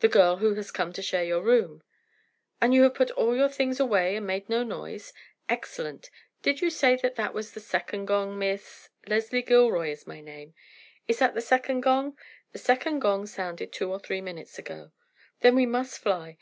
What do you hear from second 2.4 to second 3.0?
"And you have